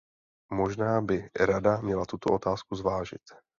Možná 0.53 1.01
by 1.01 1.29
Rada 1.45 1.77
měla 1.81 2.05
tuto 2.05 2.29
otázku 2.29 2.75
zvážit. 2.75 3.21